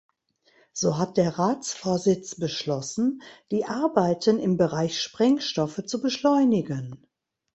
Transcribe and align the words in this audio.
So 0.73 0.97
hat 0.97 1.17
der 1.17 1.37
Ratsvorsitz 1.37 2.33
beschlossen, 2.33 3.21
die 3.51 3.65
Arbeiten 3.65 4.39
im 4.39 4.57
Bereich 4.57 4.99
Sprengstoffe 4.99 5.83
zu 5.85 6.01
beschleunigen. 6.01 7.05